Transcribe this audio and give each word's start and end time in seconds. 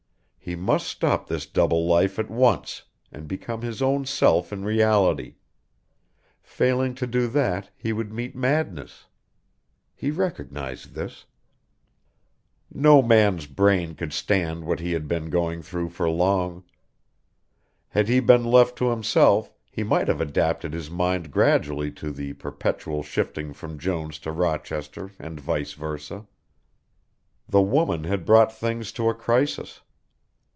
He 0.43 0.55
must 0.55 0.87
stop 0.87 1.27
this 1.27 1.45
double 1.45 1.85
life 1.85 2.17
at 2.17 2.29
once 2.29 2.81
and 3.11 3.27
become 3.27 3.61
his 3.61 3.79
own 3.79 4.05
self 4.07 4.51
in 4.51 4.65
reality; 4.65 5.35
failing 6.41 6.95
to 6.95 7.05
do 7.05 7.27
that 7.27 7.69
he 7.77 7.93
would 7.93 8.11
meet 8.11 8.35
madness. 8.35 9.05
He 9.95 10.09
recognised 10.09 10.95
this. 10.95 11.25
No 12.73 13.03
man's 13.03 13.45
brain 13.45 13.93
could 13.93 14.11
stand 14.13 14.65
what 14.65 14.79
he 14.79 14.93
had 14.93 15.07
been 15.07 15.29
going 15.29 15.61
through 15.61 15.89
for 15.89 16.09
long; 16.09 16.63
had 17.89 18.07
he 18.09 18.19
been 18.19 18.43
left 18.43 18.75
to 18.79 18.89
himself 18.89 19.53
he 19.71 19.83
might 19.83 20.07
have 20.07 20.19
adapted 20.19 20.73
his 20.73 20.89
mind 20.89 21.29
gradually 21.29 21.91
to 21.91 22.11
the 22.11 22.33
perpetual 22.33 23.03
shifting 23.03 23.53
from 23.53 23.77
Jones 23.77 24.17
to 24.17 24.31
Rochester 24.31 25.11
and 25.19 25.39
vice 25.39 25.73
versa. 25.73 26.25
The 27.47 27.61
woman 27.61 28.05
had 28.05 28.25
brought 28.25 28.51
things 28.51 28.91
to 28.93 29.07
a 29.07 29.13
crisis. 29.13 29.81